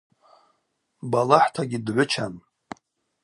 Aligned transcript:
Балахӏтагьи 1.11 1.79
дгӏвычан. 1.85 2.33